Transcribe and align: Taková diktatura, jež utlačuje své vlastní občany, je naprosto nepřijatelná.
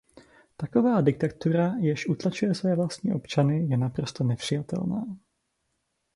Taková 0.57 1.01
diktatura, 1.01 1.73
jež 1.79 2.09
utlačuje 2.09 2.55
své 2.55 2.75
vlastní 2.75 3.13
občany, 3.13 3.67
je 3.67 3.77
naprosto 3.77 4.23
nepřijatelná. 4.23 5.05